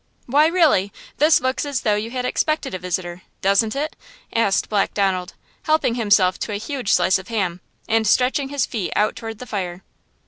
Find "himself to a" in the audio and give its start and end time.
5.93-6.57